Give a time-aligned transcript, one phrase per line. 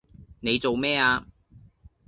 [0.39, 1.27] 你做咩呀？